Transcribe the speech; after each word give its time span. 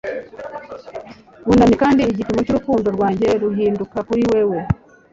bunamye, 1.45 1.75
kandi 1.83 2.01
igipimo 2.11 2.39
cy'urukundo 2.45 2.87
rwanjye 2.95 3.27
ruhinduka 3.41 3.97
kuri 4.07 4.21
wewe 4.31 4.57